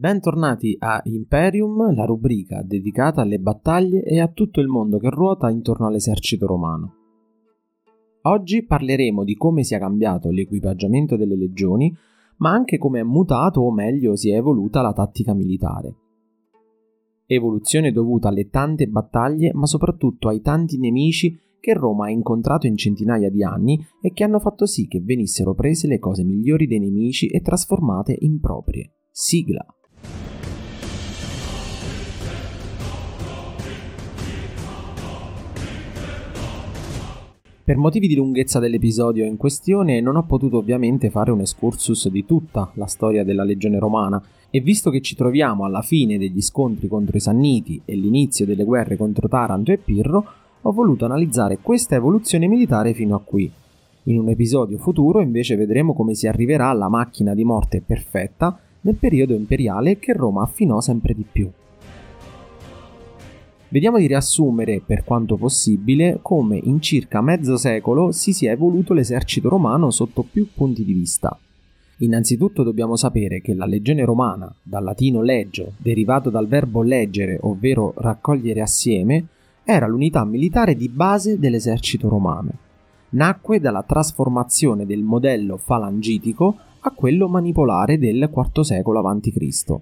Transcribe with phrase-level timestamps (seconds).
[0.00, 5.50] Bentornati a Imperium, la rubrica dedicata alle battaglie e a tutto il mondo che ruota
[5.50, 6.94] intorno all'esercito romano.
[8.22, 11.94] Oggi parleremo di come sia cambiato l'equipaggiamento delle legioni,
[12.38, 15.94] ma anche come è mutato o meglio si è evoluta la tattica militare.
[17.26, 22.78] Evoluzione dovuta alle tante battaglie, ma soprattutto ai tanti nemici che Roma ha incontrato in
[22.78, 26.78] centinaia di anni e che hanno fatto sì che venissero prese le cose migliori dei
[26.78, 28.92] nemici e trasformate in proprie.
[29.10, 29.62] Sigla.
[37.70, 42.24] Per motivi di lunghezza dell'episodio in questione non ho potuto ovviamente fare un excursus di
[42.24, 46.88] tutta la storia della legione romana e visto che ci troviamo alla fine degli scontri
[46.88, 50.26] contro i Sanniti e l'inizio delle guerre contro Taranto e Pirro,
[50.60, 53.48] ho voluto analizzare questa evoluzione militare fino a qui.
[54.04, 58.96] In un episodio futuro invece vedremo come si arriverà alla macchina di morte perfetta nel
[58.96, 61.50] periodo imperiale che Roma affinò sempre di più.
[63.68, 69.48] Vediamo di riassumere, per quanto possibile, come in circa mezzo secolo si sia evoluto l'esercito
[69.48, 71.38] romano sotto più punti di vista.
[71.98, 77.92] Innanzitutto dobbiamo sapere che la legione romana, dal latino legio, derivato dal verbo leggere, ovvero
[77.96, 79.26] raccogliere assieme,
[79.62, 82.50] era l'unità militare di base dell'esercito romano.
[83.10, 89.80] Nacque dalla trasformazione del modello falangitico a quello manipolare del IV secolo a.C.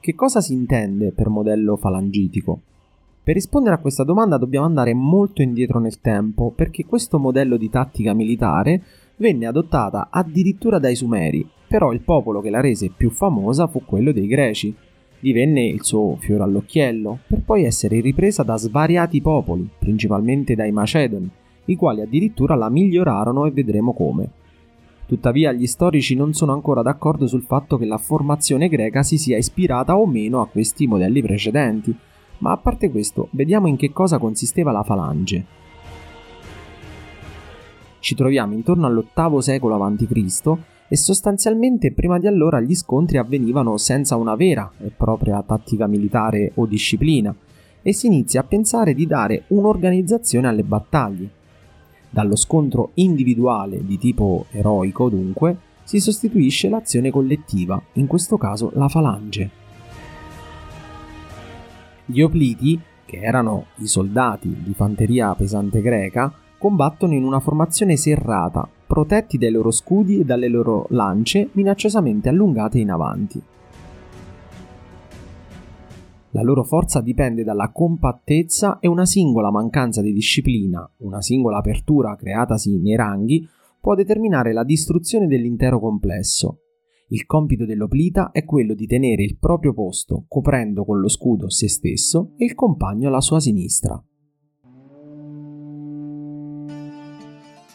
[0.00, 2.60] Che cosa si intende per modello falangitico?
[3.22, 7.68] Per rispondere a questa domanda dobbiamo andare molto indietro nel tempo, perché questo modello di
[7.68, 8.82] tattica militare
[9.16, 14.12] venne adottata addirittura dai Sumeri, però il popolo che la rese più famosa fu quello
[14.12, 14.74] dei Greci.
[15.20, 21.28] Divenne il suo fiore all'occhiello, per poi essere ripresa da svariati popoli, principalmente dai Macedoni,
[21.66, 24.37] i quali addirittura la migliorarono e vedremo come.
[25.08, 29.38] Tuttavia gli storici non sono ancora d'accordo sul fatto che la formazione greca si sia
[29.38, 31.96] ispirata o meno a questi modelli precedenti,
[32.40, 35.46] ma a parte questo, vediamo in che cosa consisteva la falange.
[38.00, 40.52] Ci troviamo intorno all'VIII secolo a.C.
[40.88, 46.52] e sostanzialmente prima di allora gli scontri avvenivano senza una vera e propria tattica militare
[46.56, 47.34] o disciplina
[47.80, 51.30] e si inizia a pensare di dare un'organizzazione alle battaglie.
[52.10, 58.88] Dallo scontro individuale di tipo eroico, dunque, si sostituisce l'azione collettiva, in questo caso la
[58.88, 59.50] falange.
[62.04, 68.68] Gli opliti, che erano i soldati di fanteria pesante greca, combattono in una formazione serrata,
[68.86, 73.42] protetti dai loro scudi e dalle loro lance minacciosamente allungate in avanti.
[76.38, 82.14] La loro forza dipende dalla compattezza e una singola mancanza di disciplina, una singola apertura
[82.14, 83.44] creatasi nei ranghi,
[83.80, 86.60] può determinare la distruzione dell'intero complesso.
[87.08, 91.68] Il compito dell'oplita è quello di tenere il proprio posto, coprendo con lo scudo se
[91.68, 94.00] stesso e il compagno alla sua sinistra.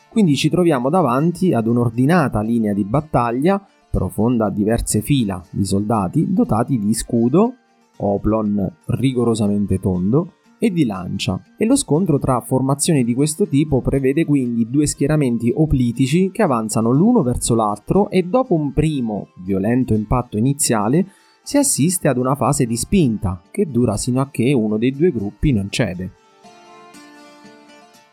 [0.10, 6.32] Quindi ci troviamo davanti ad un'ordinata linea di battaglia, profonda a diverse fila di soldati
[6.32, 7.56] dotati di scudo,
[8.04, 10.34] oplon rigorosamente tondo,
[10.64, 15.52] e di lancia, e lo scontro tra formazioni di questo tipo prevede quindi due schieramenti
[15.54, 21.06] oplitici che avanzano l'uno verso l'altro e dopo un primo violento impatto iniziale
[21.44, 25.12] si assiste ad una fase di spinta che dura sino a che uno dei due
[25.12, 26.12] gruppi non cede.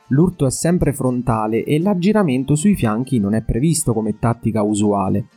[0.08, 5.28] L'urto è sempre frontale e l'aggiramento sui fianchi non è previsto come tattica usuale.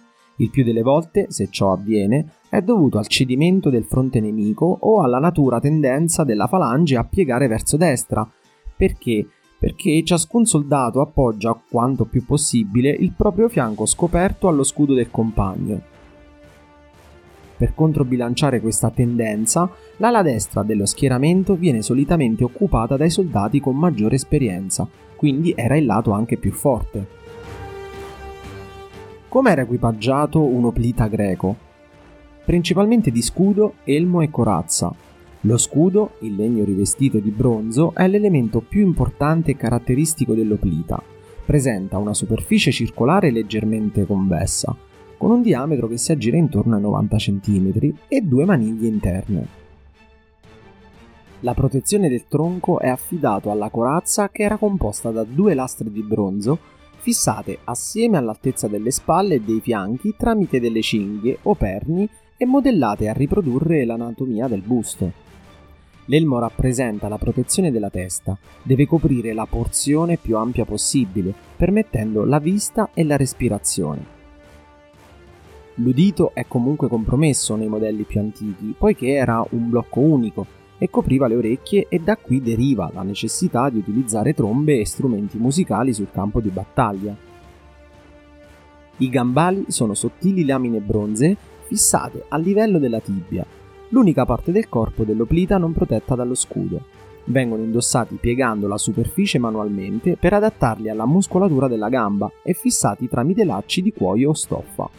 [0.44, 5.02] Il più delle volte, se ciò avviene, è dovuto al cedimento del fronte nemico o
[5.02, 8.30] alla natura tendenza della falange a piegare verso destra.
[8.76, 9.26] Perché?
[9.58, 15.82] Perché ciascun soldato appoggia quanto più possibile il proprio fianco scoperto allo scudo del compagno.
[17.56, 24.16] Per controbilanciare questa tendenza, l'ala destra dello schieramento viene solitamente occupata dai soldati con maggiore
[24.16, 27.23] esperienza, quindi era il lato anche più forte.
[29.34, 31.56] Come era equipaggiato un oplita greco?
[32.46, 34.94] principalmente di scudo, elmo e corazza.
[35.42, 41.02] Lo scudo, il legno rivestito di bronzo, è l'elemento più importante e caratteristico dell'oplita.
[41.46, 44.76] Presenta una superficie circolare leggermente convessa,
[45.18, 49.48] con un diametro che si aggira intorno ai 90 cm e due maniglie interne.
[51.40, 56.04] La protezione del tronco è affidato alla corazza che era composta da due lastre di
[56.04, 56.73] bronzo
[57.04, 62.08] fissate assieme all'altezza delle spalle e dei fianchi tramite delle cinghie o perni
[62.38, 65.12] e modellate a riprodurre l'anatomia del busto.
[66.06, 72.40] L'elmo rappresenta la protezione della testa, deve coprire la porzione più ampia possibile, permettendo la
[72.40, 74.06] vista e la respirazione.
[75.76, 80.46] L'udito è comunque compromesso nei modelli più antichi, poiché era un blocco unico
[80.84, 85.38] e copriva le orecchie e da qui deriva la necessità di utilizzare trombe e strumenti
[85.38, 87.16] musicali sul campo di battaglia.
[88.98, 91.38] I gambali sono sottili lamine bronzee
[91.68, 93.46] fissate a livello della tibia,
[93.90, 96.82] l'unica parte del corpo dell'oplita non protetta dallo scudo.
[97.28, 103.46] Vengono indossati piegando la superficie manualmente per adattarli alla muscolatura della gamba e fissati tramite
[103.46, 104.90] lacci di cuoio o stoffa.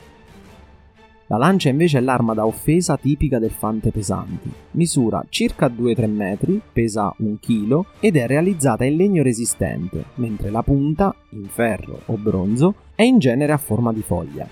[1.29, 4.53] La lancia invece è l'arma da offesa tipica del fante pesanti.
[4.73, 10.63] Misura circa 2-3 metri, pesa 1 kg ed è realizzata in legno resistente, mentre la
[10.63, 14.47] punta, in ferro o bronzo, è in genere a forma di foglia.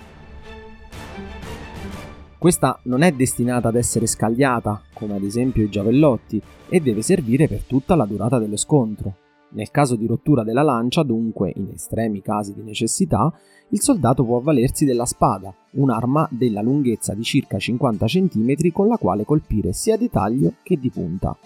[2.38, 7.46] Questa non è destinata ad essere scagliata, come ad esempio i giavellotti, e deve servire
[7.48, 9.21] per tutta la durata dello scontro.
[9.54, 13.32] Nel caso di rottura della lancia, dunque, in estremi casi di necessità,
[13.68, 18.96] il soldato può avvalersi della spada, un'arma della lunghezza di circa 50 cm con la
[18.96, 21.36] quale colpire sia di taglio che di punta.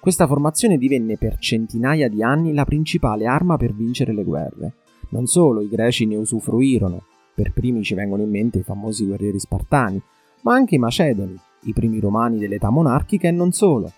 [0.00, 4.74] Questa formazione divenne per centinaia di anni la principale arma per vincere le guerre.
[5.08, 7.02] Non solo i greci ne usufruirono,
[7.34, 10.00] per primi ci vengono in mente i famosi guerrieri spartani,
[10.42, 13.90] ma anche i macedoni, i primi romani dell'età monarchica e non solo.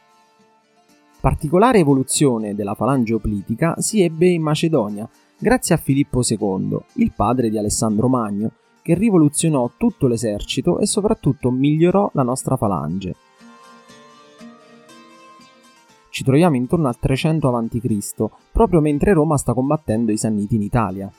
[1.21, 7.51] Particolare evoluzione della falange oplitica si ebbe in Macedonia, grazie a Filippo II, il padre
[7.51, 13.17] di Alessandro Magno, che rivoluzionò tutto l'esercito e soprattutto migliorò la nostra falange.
[16.09, 21.11] Ci troviamo intorno al 300 a.C., proprio mentre Roma sta combattendo i Sanniti in Italia.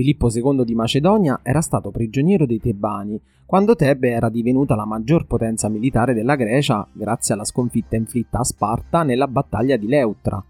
[0.00, 5.26] Filippo II di Macedonia era stato prigioniero dei Tebani, quando Tebe era divenuta la maggior
[5.26, 10.42] potenza militare della Grecia grazie alla sconfitta inflitta a Sparta nella battaglia di Leutra.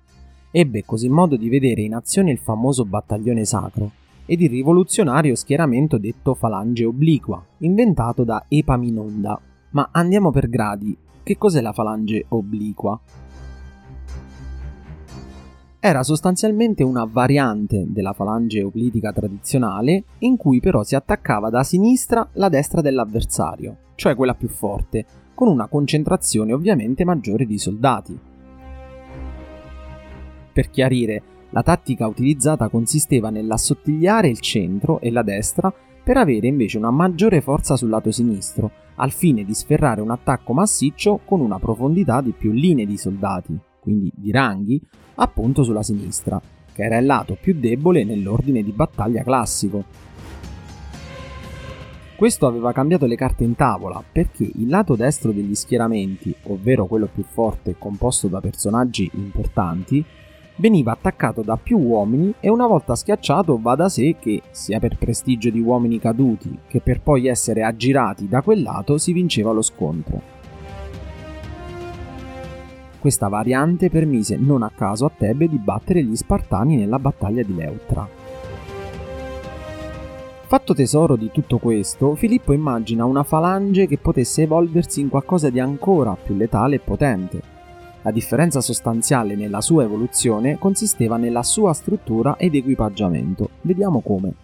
[0.53, 3.91] Ebbe così modo di vedere in azione il famoso battaglione sacro
[4.25, 9.37] ed il rivoluzionario schieramento detto falange obliqua, inventato da Epaminonda.
[9.71, 10.97] Ma andiamo per gradi.
[11.25, 13.01] Che cos'è la falange obliqua?
[15.83, 22.29] Era sostanzialmente una variante della falange euclidica tradizionale in cui però si attaccava da sinistra
[22.35, 28.19] la destra dell'avversario, cioè quella più forte, con una concentrazione ovviamente maggiore di soldati.
[30.53, 35.73] Per chiarire, la tattica utilizzata consisteva nell'assottigliare il centro e la destra
[36.03, 40.53] per avere invece una maggiore forza sul lato sinistro, al fine di sferrare un attacco
[40.53, 44.81] massiccio con una profondità di più linee di soldati, quindi di ranghi,
[45.23, 46.41] appunto sulla sinistra,
[46.73, 49.85] che era il lato più debole nell'ordine di battaglia classico.
[52.17, 57.09] Questo aveva cambiato le carte in tavola perché il lato destro degli schieramenti, ovvero quello
[57.13, 60.05] più forte composto da personaggi importanti,
[60.57, 64.99] veniva attaccato da più uomini e una volta schiacciato va da sé che, sia per
[64.99, 69.63] prestigio di uomini caduti che per poi essere aggirati da quel lato, si vinceva lo
[69.63, 70.40] scontro.
[73.01, 77.55] Questa variante permise non a caso a Tebe di battere gli Spartani nella battaglia di
[77.55, 78.07] Leutra.
[80.43, 85.59] Fatto tesoro di tutto questo, Filippo immagina una falange che potesse evolversi in qualcosa di
[85.59, 87.41] ancora più letale e potente.
[88.03, 93.49] La differenza sostanziale nella sua evoluzione consisteva nella sua struttura ed equipaggiamento.
[93.63, 94.35] Vediamo come.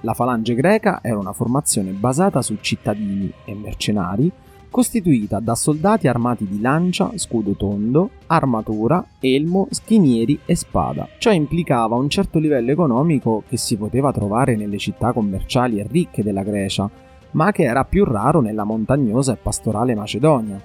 [0.00, 4.32] La falange greca era una formazione basata su cittadini e mercenari
[4.70, 11.08] costituita da soldati armati di lancia, scudo tondo, armatura, elmo, schinieri e spada.
[11.18, 16.22] Ciò implicava un certo livello economico che si poteva trovare nelle città commerciali e ricche
[16.22, 16.88] della Grecia,
[17.32, 20.60] ma che era più raro nella montagnosa e pastorale Macedonia.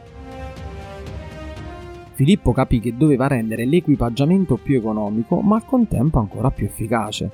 [2.13, 7.31] Filippo capì che doveva rendere l'equipaggiamento più economico, ma al contempo ancora più efficace.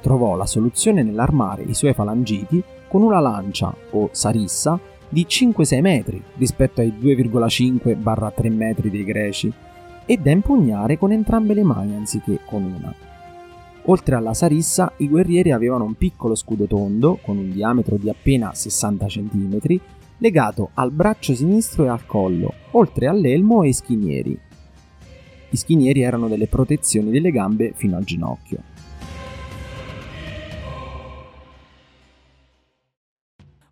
[0.00, 6.22] Trovò la soluzione nell'armare i suoi falangiti con una lancia o sarissa di 5-6 metri
[6.36, 9.52] rispetto ai 2,5-3 metri dei greci
[10.04, 12.94] e da impugnare con entrambe le mani anziché con una.
[13.84, 18.52] Oltre alla sarissa, i guerrieri avevano un piccolo scudo tondo, con un diametro di appena
[18.54, 19.58] 60 cm,
[20.18, 24.38] legato al braccio sinistro e al collo, oltre all'elmo e ai schinieri.
[25.50, 28.62] I schinieri erano delle protezioni delle gambe fino al ginocchio.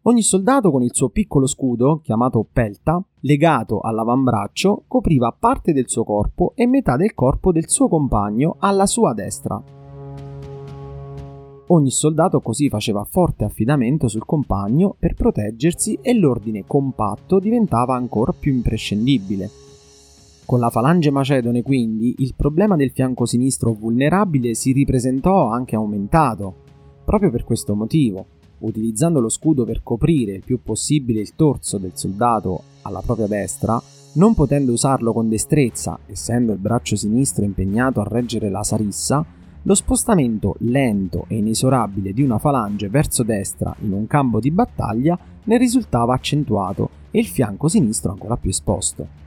[0.09, 6.05] Ogni soldato con il suo piccolo scudo, chiamato pelta, legato all'avambraccio, copriva parte del suo
[6.05, 9.61] corpo e metà del corpo del suo compagno alla sua destra.
[11.67, 18.33] Ogni soldato così faceva forte affidamento sul compagno per proteggersi e l'ordine compatto diventava ancora
[18.33, 19.51] più imprescindibile.
[20.45, 26.55] Con la falange macedone quindi il problema del fianco sinistro vulnerabile si ripresentò anche aumentato,
[27.05, 31.93] proprio per questo motivo, utilizzando lo scudo per coprire il più possibile il torso del
[31.95, 33.81] soldato alla propria destra,
[34.15, 39.25] non potendo usarlo con destrezza, essendo il braccio sinistro impegnato a reggere la sarissa,
[39.63, 45.19] lo spostamento lento e inesorabile di una falange verso destra in un campo di battaglia
[45.45, 49.25] ne risultava accentuato e il fianco sinistro ancora più esposto.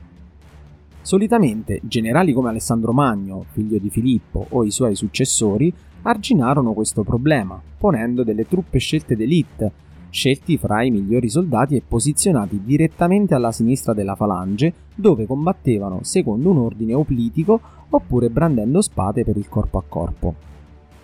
[1.02, 7.60] Solitamente generali come Alessandro Magno, figlio di Filippo, o i suoi successori arginarono questo problema,
[7.78, 9.72] ponendo delle truppe scelte d'élite,
[10.10, 16.50] scelti fra i migliori soldati e posizionati direttamente alla sinistra della falange, dove combattevano secondo
[16.50, 20.34] un ordine oplitico oppure brandendo spade per il corpo a corpo.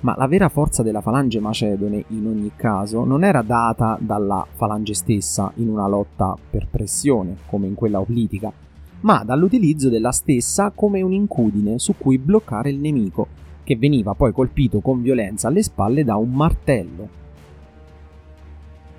[0.01, 4.95] Ma la vera forza della falange macedone, in ogni caso, non era data dalla falange
[4.95, 8.53] stessa in una lotta per pressione, come in quella oplitica,
[9.01, 13.27] ma dall'utilizzo della stessa come un incudine su cui bloccare il nemico,
[13.67, 17.09] che veniva poi colpito con violenza alle spalle da un martello.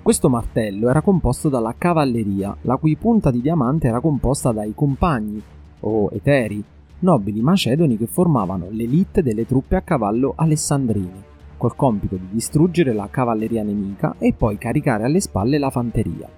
[0.02, 5.42] Questo martello era composto dalla cavalleria, la cui punta di diamante era composta dai compagni,
[5.80, 6.62] o eteri,
[6.98, 11.24] nobili macedoni che formavano l'elite delle truppe a cavallo alessandrine,
[11.56, 16.28] col compito di distruggere la cavalleria nemica e poi caricare alle spalle la fanteria.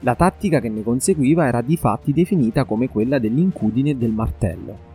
[0.00, 4.88] La tattica che ne conseguiva era di fatti definita come quella dell'incudine e del martello.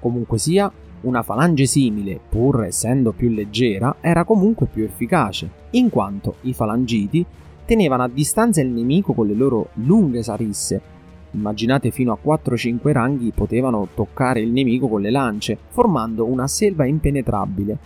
[0.00, 6.36] Comunque sia, una falange simile, pur essendo più leggera, era comunque più efficace, in quanto
[6.42, 7.24] i falangiti
[7.64, 10.80] tenevano a distanza il nemico con le loro lunghe sarisse.
[11.32, 16.84] Immaginate fino a 4-5 ranghi potevano toccare il nemico con le lance, formando una selva
[16.84, 17.78] impenetrabile.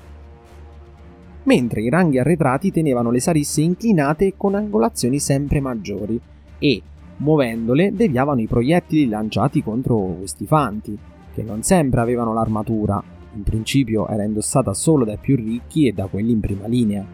[1.44, 6.20] Mentre i ranghi arretrati tenevano le sarisse inclinate con angolazioni sempre maggiori,
[6.58, 6.82] e,
[7.18, 10.99] muovendole, deviavano i proiettili lanciati contro questi fanti,
[11.37, 13.02] che non sempre avevano l'armatura,
[13.35, 17.05] in principio era indossata solo dai più ricchi e da quelli in prima linea.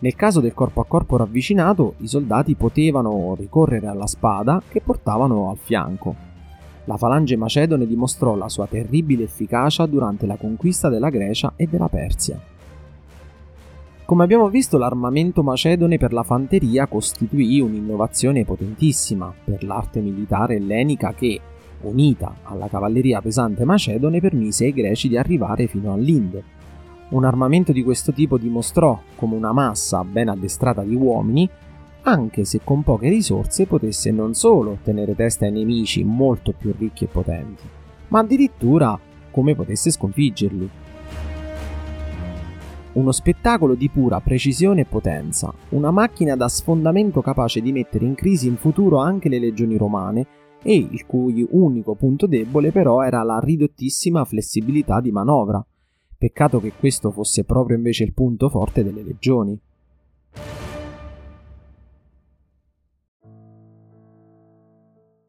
[0.00, 5.50] Nel caso del corpo a corpo ravvicinato, i soldati potevano ricorrere alla spada che portavano
[5.50, 6.16] al fianco.
[6.86, 11.88] La falange macedone dimostrò la sua terribile efficacia durante la conquista della Grecia e della
[11.88, 12.40] Persia.
[14.04, 21.12] Come abbiamo visto, l'armamento macedone per la fanteria costituì un'innovazione potentissima per l'arte militare ellenica
[21.12, 21.40] che,
[21.82, 26.42] unita alla cavalleria pesante macedone, permise ai greci di arrivare fino all'Indo.
[27.10, 31.48] Un armamento di questo tipo dimostrò come una massa ben addestrata di uomini,
[32.02, 37.04] anche se con poche risorse, potesse non solo tenere testa ai nemici molto più ricchi
[37.04, 37.62] e potenti,
[38.08, 38.98] ma addirittura
[39.30, 40.70] come potesse sconfiggerli.
[42.92, 48.14] Uno spettacolo di pura precisione e potenza, una macchina da sfondamento capace di mettere in
[48.14, 50.26] crisi in futuro anche le legioni romane
[50.62, 55.64] e il cui unico punto debole però era la ridottissima flessibilità di manovra.
[56.16, 59.58] Peccato che questo fosse proprio invece il punto forte delle legioni.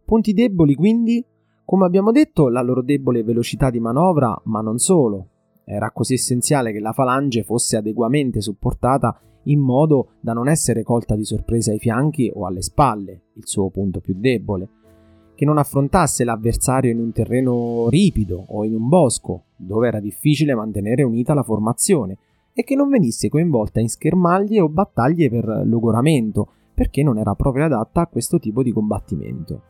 [0.04, 1.26] Punti deboli quindi?
[1.64, 5.28] Come abbiamo detto, la loro debole velocità di manovra, ma non solo.
[5.64, 11.16] Era così essenziale che la falange fosse adeguamente supportata in modo da non essere colta
[11.16, 14.68] di sorpresa ai fianchi o alle spalle, il suo punto più debole,
[15.42, 20.54] che non affrontasse l'avversario in un terreno ripido o in un bosco, dove era difficile
[20.54, 22.16] mantenere unita la formazione,
[22.54, 27.66] e che non venisse coinvolta in schermaglie o battaglie per logoramento, perché non era proprio
[27.66, 29.62] adatta a questo tipo di combattimento.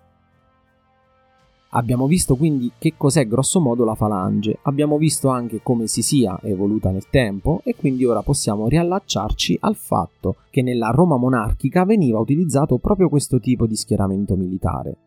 [1.70, 6.92] Abbiamo visto quindi che cos'è grossomodo la falange, abbiamo visto anche come si sia evoluta
[6.92, 12.78] nel tempo e quindi ora possiamo riallacciarci al fatto che nella Roma monarchica veniva utilizzato
[12.78, 14.98] proprio questo tipo di schieramento militare.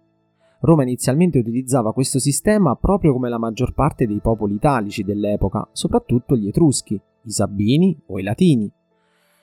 [0.64, 6.36] Roma inizialmente utilizzava questo sistema proprio come la maggior parte dei popoli italici dell'epoca, soprattutto
[6.36, 8.72] gli Etruschi, i Sabini o i Latini,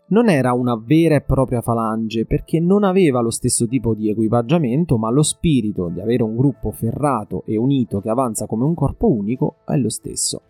[0.07, 4.97] non era una vera e propria falange perché non aveva lo stesso tipo di equipaggiamento,
[4.97, 9.07] ma lo spirito di avere un gruppo ferrato e unito che avanza come un corpo
[9.07, 10.41] unico è lo stesso.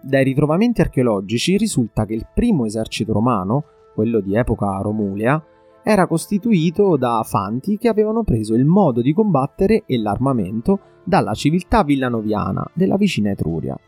[0.00, 5.40] Dai ritrovamenti archeologici risulta che il primo esercito romano, quello di epoca romulea,
[5.82, 11.82] era costituito da fanti che avevano preso il modo di combattere e l'armamento dalla civiltà
[11.82, 13.78] villanoviana della vicina Etruria.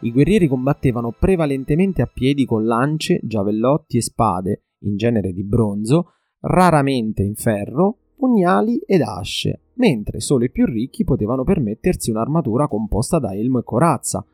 [0.00, 6.12] I guerrieri combattevano prevalentemente a piedi con lance, giavellotti e spade, in genere di bronzo,
[6.40, 13.18] raramente in ferro, pugnali ed asce, mentre solo i più ricchi potevano permettersi un'armatura composta
[13.18, 14.24] da elmo e corazza,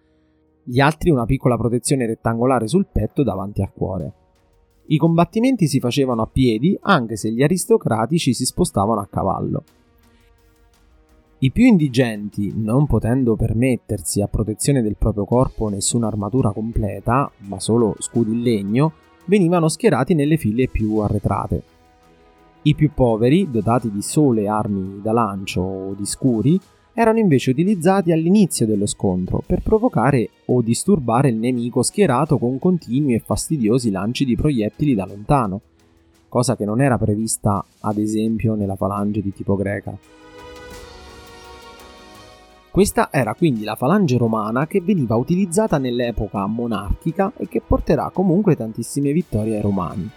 [0.66, 4.23] gli altri una piccola protezione rettangolare sul petto davanti al cuore.
[4.86, 9.64] I combattimenti si facevano a piedi, anche se gli aristocratici si spostavano a cavallo.
[11.38, 17.60] I più indigenti, non potendo permettersi a protezione del proprio corpo nessuna armatura completa, ma
[17.60, 18.92] solo scudi in legno,
[19.26, 21.62] venivano schierati nelle file più arretrate.
[22.62, 26.58] I più poveri, dotati di sole armi da lancio o di scuri,
[26.94, 33.14] erano invece utilizzati all'inizio dello scontro per provocare o disturbare il nemico schierato con continui
[33.14, 35.60] e fastidiosi lanci di proiettili da lontano,
[36.28, 39.96] cosa che non era prevista ad esempio nella falange di tipo greca.
[42.70, 48.56] Questa era quindi la falange romana che veniva utilizzata nell'epoca monarchica e che porterà comunque
[48.56, 50.10] tantissime vittorie ai romani.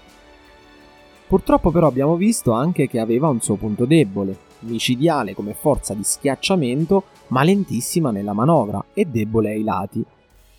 [1.27, 6.03] Purtroppo però abbiamo visto anche che aveva un suo punto debole, micidiale come forza di
[6.03, 10.03] schiacciamento, ma lentissima nella manovra e debole ai lati.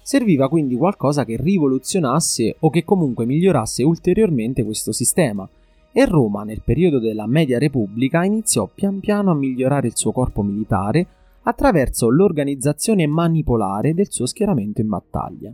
[0.02, 5.48] Serviva quindi qualcosa che rivoluzionasse o che comunque migliorasse ulteriormente questo sistema,
[5.92, 10.42] e Roma nel periodo della Media Repubblica iniziò pian piano a migliorare il suo corpo
[10.42, 11.06] militare
[11.42, 15.52] attraverso l'organizzazione manipolare del suo schieramento in battaglia.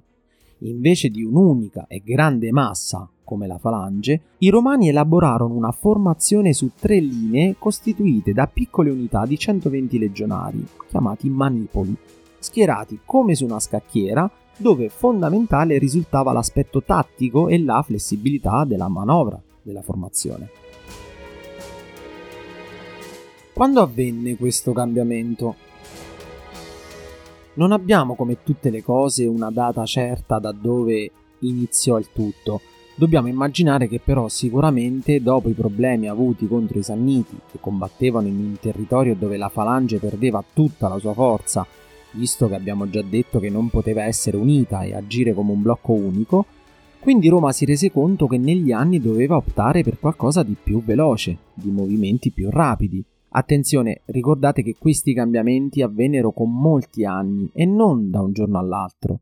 [0.59, 6.71] Invece di un'unica e grande massa come la falange, i romani elaborarono una formazione su
[6.79, 11.97] tre linee costituite da piccole unità di 120 legionari, chiamati manipoli,
[12.39, 19.41] schierati come su una scacchiera dove fondamentale risultava l'aspetto tattico e la flessibilità della manovra
[19.63, 20.51] della formazione.
[23.53, 25.55] Quando avvenne questo cambiamento?
[27.55, 32.61] Non abbiamo come tutte le cose una data certa da dove iniziò il tutto,
[32.97, 38.39] Dobbiamo immaginare che però sicuramente dopo i problemi avuti contro i Sanniti, che combattevano in
[38.39, 41.67] un territorio dove la falange perdeva tutta la sua forza,
[42.13, 45.93] visto che abbiamo già detto che non poteva essere unita e agire come un blocco
[45.93, 46.47] unico,
[47.01, 51.37] quindi Roma si rese conto che negli anni doveva optare per qualcosa di più veloce,
[51.53, 53.05] di movimenti più rapidi.
[53.31, 59.19] Attenzione, ricordate che questi cambiamenti avvennero con molti anni e non da un giorno all'altro.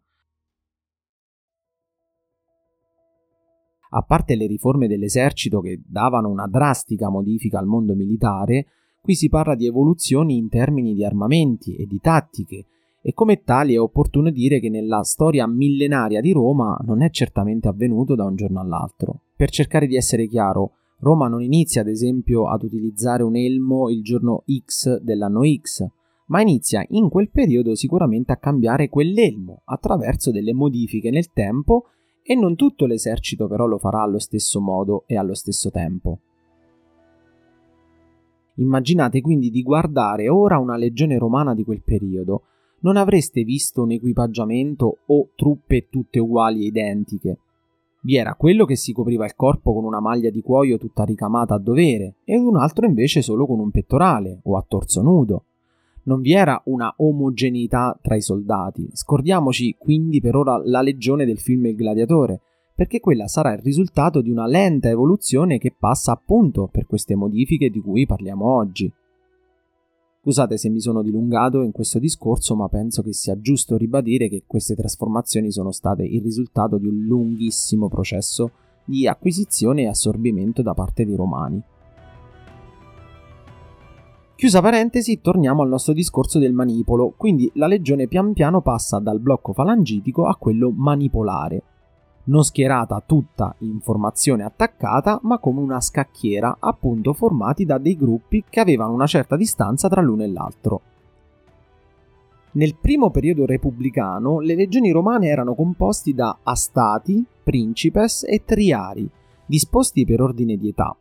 [3.94, 8.66] A parte le riforme dell'esercito che davano una drastica modifica al mondo militare,
[9.00, 12.66] qui si parla di evoluzioni in termini di armamenti e di tattiche,
[13.02, 17.68] e come tali è opportuno dire che nella storia millenaria di Roma non è certamente
[17.68, 19.22] avvenuto da un giorno all'altro.
[19.37, 24.02] Per cercare di essere chiaro, Roma non inizia ad esempio ad utilizzare un elmo il
[24.02, 25.85] giorno X dell'anno X,
[26.28, 31.88] ma inizia in quel periodo sicuramente a cambiare quell'elmo attraverso delle modifiche nel tempo
[32.23, 36.19] e non tutto l'esercito però lo farà allo stesso modo e allo stesso tempo.
[38.57, 42.43] Immaginate quindi di guardare ora una legione romana di quel periodo.
[42.81, 47.39] Non avreste visto un equipaggiamento o truppe tutte uguali e identiche.
[48.01, 51.55] Vi era quello che si copriva il corpo con una maglia di cuoio tutta ricamata
[51.55, 55.45] a dovere e un altro invece solo con un pettorale o a torso nudo
[56.05, 58.88] non vi era una omogeneità tra i soldati.
[58.93, 62.41] Scordiamoci quindi per ora la legione del film Il gladiatore,
[62.75, 67.71] perché quella sarà il risultato di una lenta evoluzione che passa appunto per queste modifiche
[67.71, 68.93] di cui parliamo oggi.
[70.23, 74.45] Scusate se mi sono dilungato in questo discorso, ma penso che sia giusto ribadire che
[74.47, 78.53] queste trasformazioni sono state il risultato di un lunghissimo processo
[78.85, 81.61] di acquisizione e assorbimento da parte dei romani.
[84.42, 89.20] Chiusa parentesi, torniamo al nostro discorso del manipolo, quindi la legione pian piano passa dal
[89.20, 91.62] blocco falangitico a quello manipolare,
[92.24, 98.42] non schierata tutta in formazione attaccata, ma come una scacchiera, appunto formati da dei gruppi
[98.50, 100.81] che avevano una certa distanza tra l'uno e l'altro.
[102.55, 109.09] Nel primo periodo repubblicano le legioni romane erano composti da astati, principes e triari,
[109.46, 110.96] disposti per ordine di età.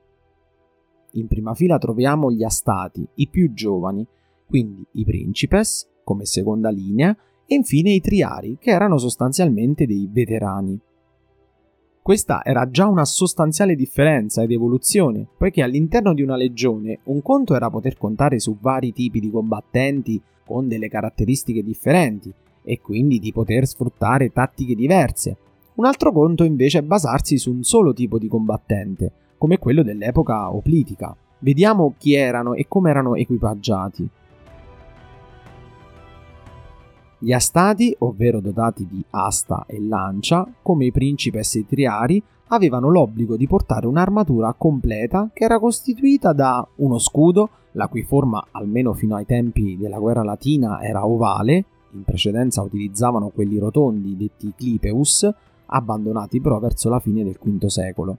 [1.13, 4.05] In prima fila troviamo gli astati, i più giovani,
[4.45, 10.79] quindi i principes come seconda linea e infine i triari, che erano sostanzialmente dei veterani.
[12.01, 17.55] Questa era già una sostanziale differenza ed evoluzione, poiché all'interno di una legione un conto
[17.55, 23.31] era poter contare su vari tipi di combattenti con delle caratteristiche differenti e quindi di
[23.31, 25.37] poter sfruttare tattiche diverse.
[25.75, 30.53] Un altro conto invece è basarsi su un solo tipo di combattente, come quello dell'epoca
[30.53, 31.15] oplitica.
[31.39, 34.07] Vediamo chi erano e come erano equipaggiati.
[37.17, 43.35] Gli astati, ovvero dotati di asta e lancia, come i principes e triari, avevano l'obbligo
[43.35, 49.15] di portare un'armatura completa che era costituita da uno scudo, la cui forma, almeno fino
[49.15, 55.27] ai tempi della guerra latina, era ovale, in precedenza utilizzavano quelli rotondi detti clipeus,
[55.65, 58.17] abbandonati però verso la fine del V secolo.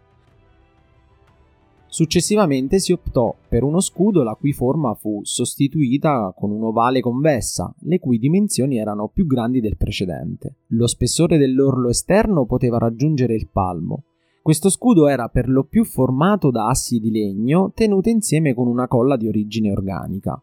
[1.92, 7.98] Successivamente si optò per uno scudo la cui forma fu sostituita con un'ovale convessa, le
[7.98, 10.54] cui dimensioni erano più grandi del precedente.
[10.68, 14.04] Lo spessore dell'orlo esterno poteva raggiungere il palmo.
[14.40, 18.88] Questo scudo era per lo più formato da assi di legno tenute insieme con una
[18.88, 20.42] colla di origine organica.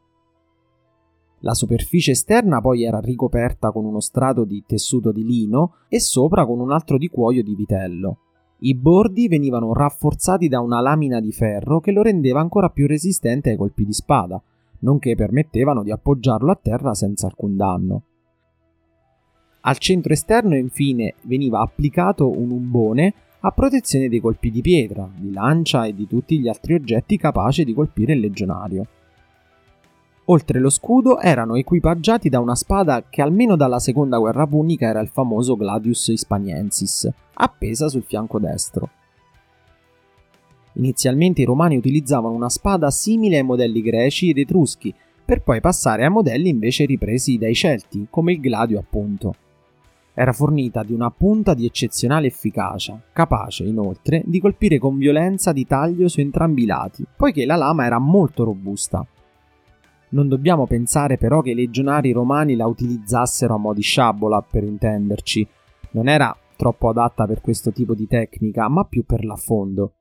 [1.39, 6.45] La superficie esterna poi era ricoperta con uno strato di tessuto di lino e sopra
[6.45, 8.17] con un altro di cuoio di vitello.
[8.62, 13.52] I bordi venivano rafforzati da una lamina di ferro che lo rendeva ancora più resistente
[13.52, 14.41] ai colpi di spada,
[14.80, 18.04] nonché permettevano di appoggiarlo a terra senza alcun danno.
[19.62, 25.32] Al centro esterno infine veniva applicato un umbone a protezione dei colpi di pietra, di
[25.32, 28.86] lancia e di tutti gli altri oggetti capaci di colpire il legionario.
[30.31, 34.99] Oltre lo scudo erano equipaggiati da una spada che almeno dalla seconda guerra punica era
[34.99, 38.89] il famoso Gladius Hispaniensis, appesa sul fianco destro.
[40.73, 44.93] Inizialmente i romani utilizzavano una spada simile ai modelli greci ed etruschi,
[45.25, 49.33] per poi passare a modelli invece ripresi dai Celti, come il gladio appunto.
[50.13, 55.65] Era fornita di una punta di eccezionale efficacia, capace inoltre di colpire con violenza di
[55.65, 59.03] taglio su entrambi i lati, poiché la lama era molto robusta,
[60.10, 64.63] non dobbiamo pensare però che i legionari romani la utilizzassero a mo' di sciabola, per
[64.63, 65.48] intenderci.
[65.91, 69.93] Non era troppo adatta per questo tipo di tecnica, ma più per l'affondo.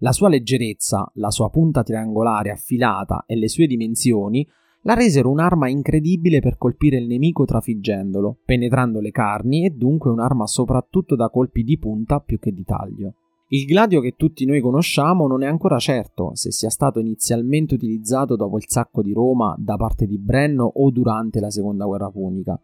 [0.00, 4.46] La sua leggerezza, la sua punta triangolare affilata e le sue dimensioni
[4.82, 10.46] la resero un'arma incredibile per colpire il nemico trafiggendolo, penetrando le carni e dunque un'arma
[10.46, 13.14] soprattutto da colpi di punta più che di taglio.
[13.48, 18.34] Il gladio che tutti noi conosciamo non è ancora certo se sia stato inizialmente utilizzato
[18.34, 22.60] dopo il sacco di Roma da parte di Brenno o durante la seconda guerra punica.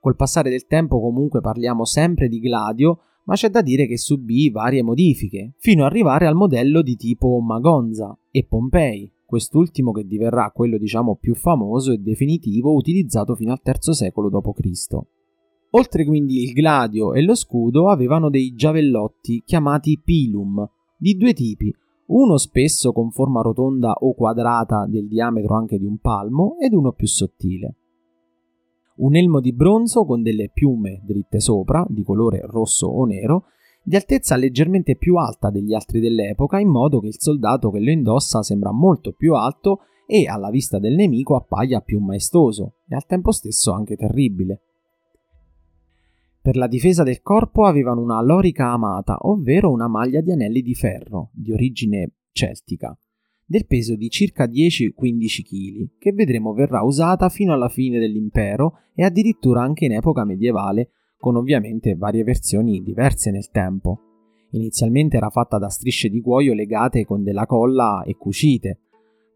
[0.00, 4.48] Col passare del tempo comunque parliamo sempre di gladio, ma c'è da dire che subì
[4.48, 10.50] varie modifiche, fino ad arrivare al modello di tipo Magonza e Pompei, quest'ultimo che diverrà
[10.50, 15.21] quello diciamo più famoso e definitivo utilizzato fino al III secolo d.C.
[15.74, 21.74] Oltre quindi il gladio e lo scudo avevano dei giavellotti chiamati pilum, di due tipi,
[22.06, 26.92] uno spesso con forma rotonda o quadrata del diametro anche di un palmo ed uno
[26.92, 27.76] più sottile.
[28.96, 33.44] Un elmo di bronzo con delle piume dritte sopra, di colore rosso o nero,
[33.82, 37.90] di altezza leggermente più alta degli altri dell'epoca, in modo che il soldato che lo
[37.90, 43.06] indossa sembra molto più alto e alla vista del nemico appaia più maestoso e al
[43.06, 44.60] tempo stesso anche terribile.
[46.42, 50.74] Per la difesa del corpo avevano una lorica amata, ovvero una maglia di anelli di
[50.74, 52.98] ferro, di origine celtica,
[53.46, 54.90] del peso di circa 10-15
[55.44, 60.90] kg, che vedremo verrà usata fino alla fine dell'impero e addirittura anche in epoca medievale,
[61.16, 64.00] con ovviamente varie versioni diverse nel tempo.
[64.50, 68.80] Inizialmente era fatta da strisce di cuoio legate con della colla e cucite.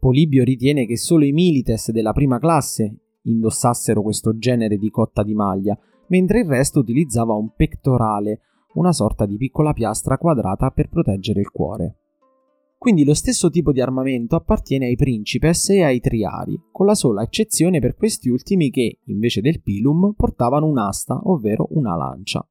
[0.01, 5.35] Polibio ritiene che solo i milites della prima classe indossassero questo genere di cotta di
[5.35, 8.41] maglia, mentre il resto utilizzava un pectorale,
[8.75, 11.97] una sorta di piccola piastra quadrata per proteggere il cuore.
[12.79, 17.23] Quindi lo stesso tipo di armamento appartiene ai principes e ai triari, con la sola
[17.23, 22.47] eccezione per questi ultimi che, invece del pilum, portavano un'asta, ovvero una lancia.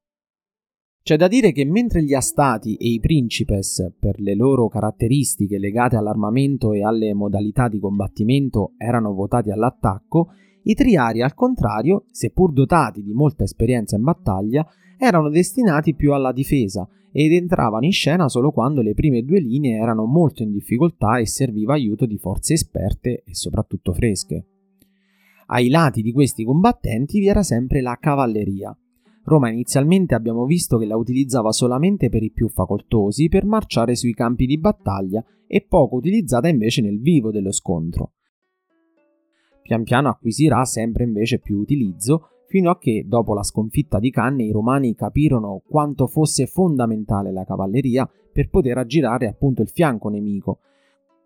[1.04, 5.96] C'è da dire che mentre gli astati e i principes, per le loro caratteristiche legate
[5.96, 10.30] all'armamento e alle modalità di combattimento, erano votati all'attacco,
[10.68, 16.32] i triari, al contrario, seppur dotati di molta esperienza in battaglia, erano destinati più alla
[16.32, 21.18] difesa ed entravano in scena solo quando le prime due linee erano molto in difficoltà
[21.20, 24.46] e serviva aiuto di forze esperte e soprattutto fresche.
[25.48, 28.76] Ai lati di questi combattenti vi era sempre la cavalleria.
[29.26, 34.14] Roma inizialmente abbiamo visto che la utilizzava solamente per i più facoltosi per marciare sui
[34.14, 38.14] campi di battaglia e poco utilizzata invece nel vivo dello scontro
[39.66, 44.44] pian piano acquisirà sempre invece più utilizzo fino a che, dopo la sconfitta di Canne,
[44.44, 50.60] i romani capirono quanto fosse fondamentale la cavalleria per poter aggirare appunto il fianco nemico.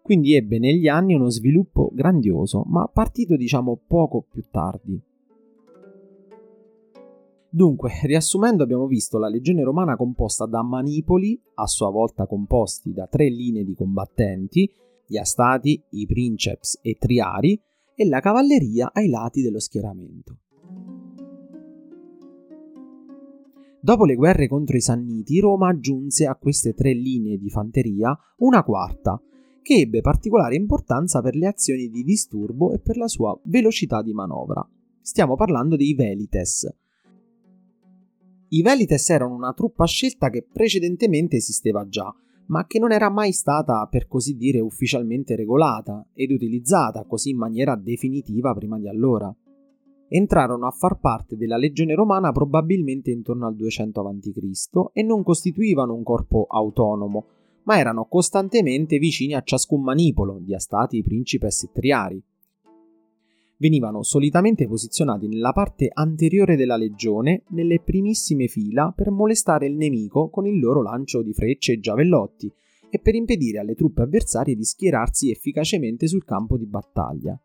[0.02, 5.00] Quindi ebbe negli anni uno sviluppo grandioso, ma partito diciamo poco più tardi.
[7.50, 13.06] Dunque, riassumendo, abbiamo visto la legione romana composta da manipoli, a sua volta composti da
[13.06, 14.72] tre linee di combattenti,
[15.06, 17.62] gli astati, i princeps e triari,
[18.00, 20.38] e la cavalleria ai lati dello schieramento.
[23.82, 28.64] Dopo le guerre contro i Sanniti, Roma aggiunse a queste tre linee di fanteria una
[28.64, 29.22] quarta,
[29.62, 34.14] che ebbe particolare importanza per le azioni di disturbo e per la sua velocità di
[34.14, 34.66] manovra.
[35.02, 36.74] Stiamo parlando dei Velites.
[38.48, 42.16] I Velites erano una truppa scelta che precedentemente esisteva già,
[42.50, 47.38] ma che non era mai stata, per così dire, ufficialmente regolata ed utilizzata così in
[47.38, 49.34] maniera definitiva prima di allora.
[50.08, 54.90] Entrarono a far parte della legione romana probabilmente intorno al 200 a.C.
[54.94, 57.26] e non costituivano un corpo autonomo,
[57.64, 62.24] ma erano costantemente vicini a ciascun manipolo di astati, e triari.
[63.60, 70.30] Venivano solitamente posizionati nella parte anteriore della legione, nelle primissime fila, per molestare il nemico
[70.30, 72.52] con il loro lancio di frecce e giavellotti
[72.90, 77.40] e per impedire alle truppe avversarie di schierarsi efficacemente sul campo di battaglia.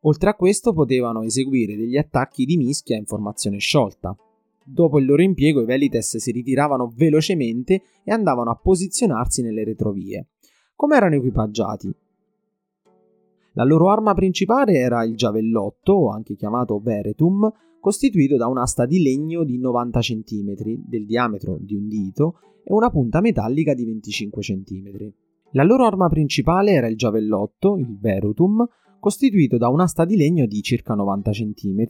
[0.00, 4.14] Oltre a questo potevano eseguire degli attacchi di mischia in formazione sciolta,
[4.64, 10.28] Dopo il loro impiego i Velites si ritiravano velocemente e andavano a posizionarsi nelle retrovie.
[10.76, 11.92] Come erano equipaggiati?
[13.54, 19.44] La loro arma principale era il giavellotto, anche chiamato veretum, costituito da un'asta di legno
[19.44, 20.54] di 90 cm,
[20.86, 25.12] del diametro di un dito, e una punta metallica di 25 cm.
[25.50, 28.66] La loro arma principale era il giavellotto, il verutum,
[28.98, 31.84] costituito da un'asta di legno di circa 90 cm,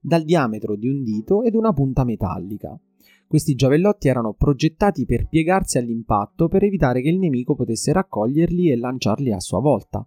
[0.00, 2.78] dal diametro di un dito ed una punta metallica.
[3.26, 8.76] Questi giavellotti erano progettati per piegarsi all'impatto per evitare che il nemico potesse raccoglierli e
[8.76, 10.06] lanciarli a sua volta,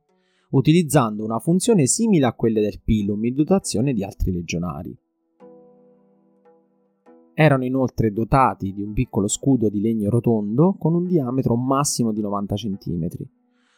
[0.52, 4.98] utilizzando una funzione simile a quelle del pilum in dotazione di altri legionari.
[7.34, 12.22] Erano inoltre dotati di un piccolo scudo di legno rotondo con un diametro massimo di
[12.22, 13.08] 90 cm.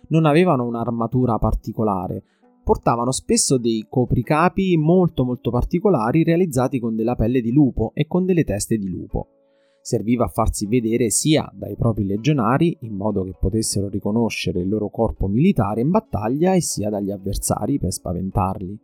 [0.07, 2.23] Non avevano un'armatura particolare,
[2.63, 8.25] portavano spesso dei copricapi molto molto particolari realizzati con della pelle di lupo e con
[8.25, 9.42] delle teste di lupo.
[9.86, 14.89] Serviva a farsi vedere sia dai propri legionari in modo che potessero riconoscere il loro
[14.89, 18.80] corpo militare in battaglia e sia dagli avversari per spaventarli.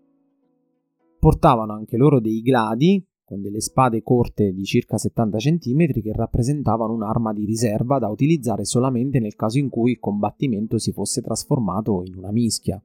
[1.18, 6.92] Portavano anche loro dei gladi con delle spade corte di circa 70 cm che rappresentavano
[6.92, 12.04] un'arma di riserva da utilizzare solamente nel caso in cui il combattimento si fosse trasformato
[12.04, 12.84] in una mischia.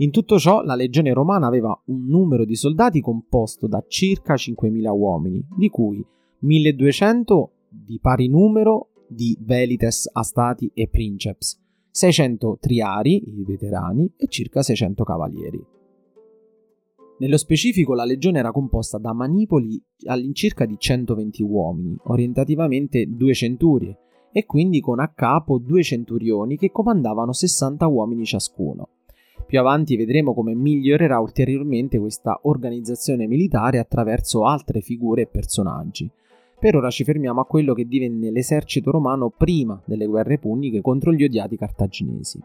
[0.00, 4.88] In tutto ciò la legione romana aveva un numero di soldati composto da circa 5.000
[4.96, 6.02] uomini, di cui
[6.42, 11.60] 1.200 di pari numero di velites, astati e princeps,
[11.90, 15.62] 600 triari, i veterani, e circa 600 cavalieri.
[17.18, 23.98] Nello specifico la legione era composta da manipoli all'incirca di 120 uomini, orientativamente due centurie,
[24.32, 28.88] e quindi con a capo due centurioni che comandavano 60 uomini ciascuno.
[29.50, 36.08] Più avanti vedremo come migliorerà ulteriormente questa organizzazione militare attraverso altre figure e personaggi.
[36.56, 41.12] Per ora ci fermiamo a quello che divenne l'esercito romano prima delle guerre puniche contro
[41.12, 42.40] gli odiati cartaginesi.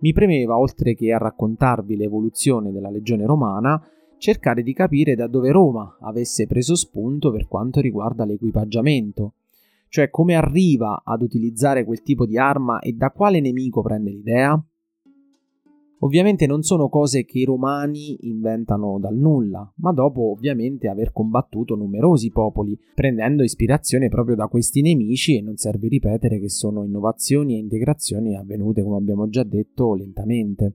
[0.00, 3.82] Mi premeva, oltre che a raccontarvi l'evoluzione della legione romana,
[4.18, 9.32] cercare di capire da dove Roma avesse preso spunto per quanto riguarda l'equipaggiamento,
[9.94, 14.60] cioè come arriva ad utilizzare quel tipo di arma e da quale nemico prende l'idea?
[16.00, 21.76] Ovviamente non sono cose che i romani inventano dal nulla, ma dopo ovviamente aver combattuto
[21.76, 27.54] numerosi popoli, prendendo ispirazione proprio da questi nemici e non serve ripetere che sono innovazioni
[27.54, 30.74] e integrazioni avvenute, come abbiamo già detto, lentamente.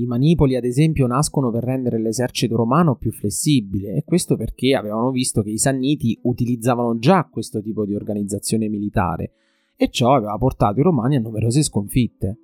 [0.00, 5.10] I manipoli, ad esempio, nascono per rendere l'esercito romano più flessibile, e questo perché avevano
[5.10, 9.32] visto che i Sanniti utilizzavano già questo tipo di organizzazione militare,
[9.76, 12.38] e ciò aveva portato i romani a numerose sconfitte.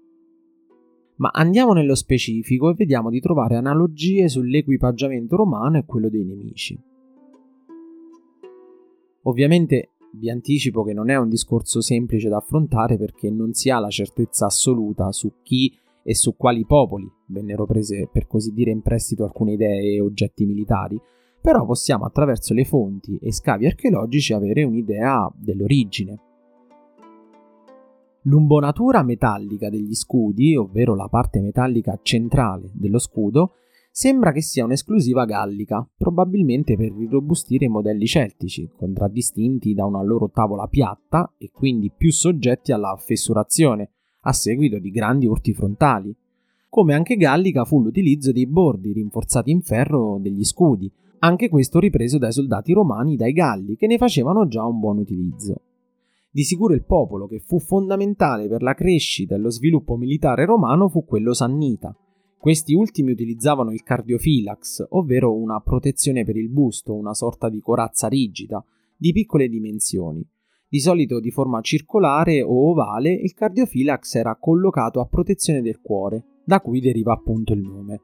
[1.17, 6.79] Ma andiamo nello specifico e vediamo di trovare analogie sull'equipaggiamento romano e quello dei nemici.
[9.23, 13.79] Ovviamente vi anticipo che non è un discorso semplice da affrontare perché non si ha
[13.79, 15.75] la certezza assoluta su chi
[16.09, 20.47] e su quali popoli vennero prese per così dire in prestito alcune idee e oggetti
[20.47, 21.01] militari,
[21.41, 26.21] però possiamo attraverso le fonti e scavi archeologici avere un'idea dell'origine.
[28.23, 33.55] L'umbonatura metallica degli scudi, ovvero la parte metallica centrale dello scudo,
[33.91, 40.31] sembra che sia un'esclusiva gallica, probabilmente per rirobustire i modelli celtici, contraddistinti da una loro
[40.31, 43.91] tavola piatta e quindi più soggetti alla fessurazione,
[44.27, 46.15] a seguito di grandi urti frontali.
[46.69, 52.19] Come anche gallica fu l'utilizzo dei bordi rinforzati in ferro degli scudi, anche questo ripreso
[52.19, 55.61] dai soldati romani dai Galli, che ne facevano già un buon utilizzo.
[56.31, 60.89] Di sicuro il popolo che fu fondamentale per la crescita e lo sviluppo militare romano
[60.89, 61.97] fu quello sannita.
[62.37, 68.09] Questi ultimi utilizzavano il cardiofilax, ovvero una protezione per il busto, una sorta di corazza
[68.09, 68.63] rigida,
[68.97, 70.25] di piccole dimensioni,
[70.77, 76.23] di solito di forma circolare o ovale, il cardiofilax era collocato a protezione del cuore,
[76.45, 78.01] da cui deriva appunto il nome.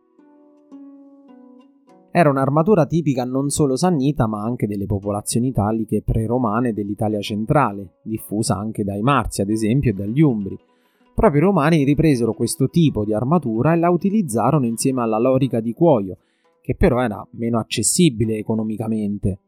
[2.11, 8.57] Era un'armatura tipica non solo sannita ma anche delle popolazioni italiche pre-romane dell'Italia centrale, diffusa
[8.57, 10.57] anche dai Marzi ad esempio e dagli Umbri.
[11.15, 15.75] Proprio i romani ripresero questo tipo di armatura e la utilizzarono insieme alla lorica di
[15.75, 16.17] cuoio,
[16.63, 19.41] che però era meno accessibile economicamente.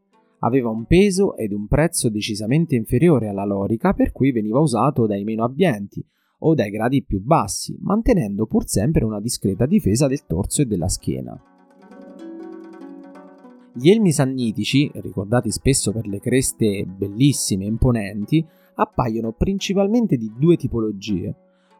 [0.45, 5.23] Aveva un peso ed un prezzo decisamente inferiore alla lorica, per cui veniva usato dai
[5.23, 6.05] meno abbienti
[6.39, 10.87] o dai gradi più bassi, mantenendo pur sempre una discreta difesa del torso e della
[10.87, 11.35] schiena.
[13.73, 20.57] Gli elmi sannitici, ricordati spesso per le creste bellissime e imponenti, appaiono principalmente di due
[20.57, 21.35] tipologie.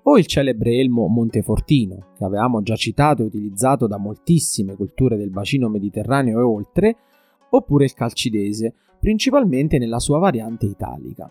[0.08, 5.30] O il celebre elmo Montefortino, che avevamo già citato e utilizzato da moltissime culture del
[5.30, 6.95] bacino mediterraneo e oltre,
[7.49, 11.29] oppure il calcidese, principalmente nella sua variante italica.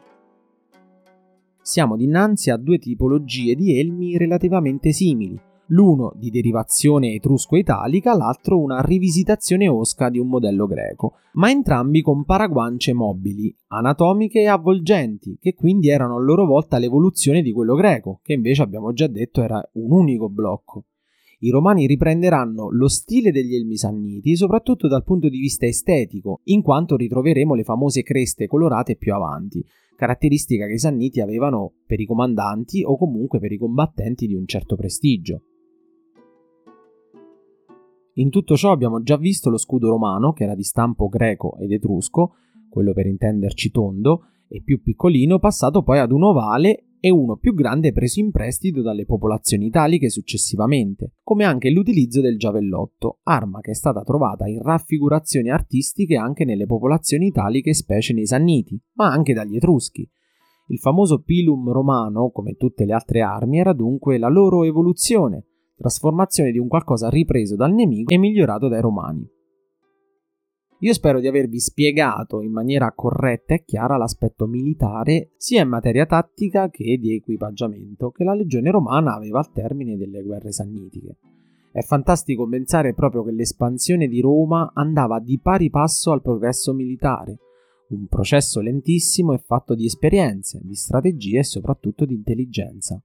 [1.60, 8.80] Siamo dinanzi a due tipologie di elmi relativamente simili, l'uno di derivazione etrusco-italica, l'altro una
[8.80, 15.54] rivisitazione osca di un modello greco, ma entrambi con paraguance mobili, anatomiche e avvolgenti, che
[15.54, 19.62] quindi erano a loro volta l'evoluzione di quello greco, che invece abbiamo già detto era
[19.74, 20.84] un unico blocco.
[21.44, 26.62] I romani riprenderanno lo stile degli elmi sanniti, soprattutto dal punto di vista estetico, in
[26.62, 29.62] quanto ritroveremo le famose creste colorate più avanti,
[29.94, 34.46] caratteristica che i sanniti avevano per i comandanti o comunque per i combattenti di un
[34.46, 35.42] certo prestigio.
[38.14, 41.72] In tutto ciò abbiamo già visto lo scudo romano, che era di stampo greco ed
[41.72, 42.36] etrusco,
[42.70, 47.52] quello per intenderci tondo, e più piccolino, passato poi ad un ovale e uno più
[47.52, 53.72] grande preso in prestito dalle popolazioni italiche successivamente, come anche l'utilizzo del giavellotto, arma che
[53.72, 59.34] è stata trovata in raffigurazioni artistiche anche nelle popolazioni italiche, specie nei Sanniti, ma anche
[59.34, 60.08] dagli Etruschi.
[60.68, 65.44] Il famoso pilum romano, come tutte le altre armi, era dunque la loro evoluzione,
[65.76, 69.30] trasformazione di un qualcosa ripreso dal nemico e migliorato dai romani.
[70.80, 76.04] Io spero di avervi spiegato in maniera corretta e chiara l'aspetto militare sia in materia
[76.04, 81.16] tattica che di equipaggiamento che la legione romana aveva al termine delle guerre sannitiche.
[81.72, 87.38] È fantastico pensare proprio che l'espansione di Roma andava di pari passo al progresso militare,
[87.88, 93.00] un processo lentissimo e fatto di esperienze, di strategie e soprattutto di intelligenza.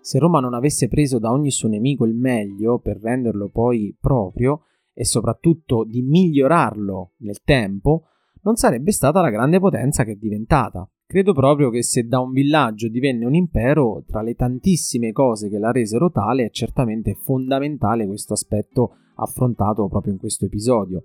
[0.00, 4.64] Se Roma non avesse preso da ogni suo nemico il meglio per renderlo poi proprio
[4.94, 8.04] e soprattutto di migliorarlo nel tempo,
[8.42, 10.88] non sarebbe stata la grande potenza che è diventata.
[11.06, 15.58] Credo proprio che se da un villaggio divenne un impero, tra le tantissime cose che
[15.58, 21.04] la resero tale, è certamente fondamentale questo aspetto affrontato proprio in questo episodio.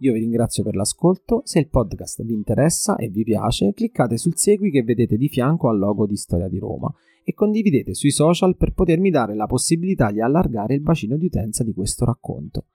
[0.00, 4.36] Io vi ringrazio per l'ascolto, se il podcast vi interessa e vi piace cliccate sul
[4.36, 6.92] segui che vedete di fianco al logo di Storia di Roma
[7.24, 11.64] e condividete sui social per potermi dare la possibilità di allargare il bacino di utenza
[11.64, 12.66] di questo racconto.